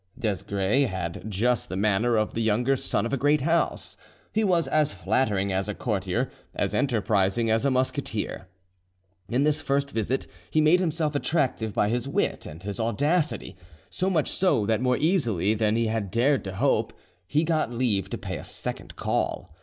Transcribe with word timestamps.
Desgrais 0.17 0.87
had 0.87 1.29
just 1.29 1.69
the 1.69 1.77
manner 1.77 2.15
of 2.17 2.33
the 2.33 2.41
younger 2.41 2.75
son 2.75 3.05
of 3.05 3.13
a 3.13 3.17
great 3.17 3.41
house: 3.41 3.95
he 4.33 4.43
was 4.43 4.67
as 4.69 4.91
flattering 4.91 5.53
as 5.53 5.69
a 5.69 5.75
courtier, 5.75 6.31
as 6.55 6.73
enterprising 6.73 7.51
as 7.51 7.65
a 7.65 7.69
musketeer. 7.69 8.47
In 9.29 9.43
this 9.43 9.61
first 9.61 9.91
visit 9.91 10.25
he 10.49 10.59
made 10.59 10.79
himself 10.79 11.13
attractive 11.13 11.75
by 11.75 11.87
his 11.89 12.07
wit 12.07 12.47
and 12.47 12.63
his 12.63 12.79
audacity, 12.79 13.55
so 13.91 14.09
much 14.09 14.31
so 14.31 14.65
that 14.65 14.81
more 14.81 14.97
easily 14.97 15.53
than 15.53 15.75
he 15.75 15.85
had 15.85 16.09
dared 16.09 16.43
to 16.45 16.55
hope, 16.55 16.93
he 17.27 17.43
got 17.43 17.71
leave 17.71 18.09
to 18.09 18.17
pay 18.17 18.37
a 18.39 18.43
second 18.43 18.95
call. 18.95 19.53